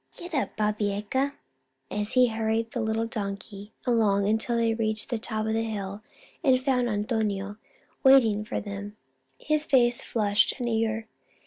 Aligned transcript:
Get 0.17 0.33
up, 0.33 0.57
Babieca," 0.57 1.33
and 1.91 2.07
he 2.07 2.29
hurried 2.29 2.71
the 2.71 2.81
little 2.81 3.05
donkey 3.05 3.71
along 3.85 4.27
until 4.27 4.57
they 4.57 4.73
reached 4.73 5.09
the 5.11 5.19
top 5.19 5.45
of 5.45 5.53
the 5.53 5.61
hill 5.61 6.01
and 6.43 6.59
found 6.59 6.89
Antonio 6.89 7.57
waiting 8.03 8.43
for 8.43 8.59
them, 8.59 8.97
his 9.37 9.63
face 9.63 10.01
flushed 10.01 10.55
and 10.57 10.67
eager. 10.67 11.05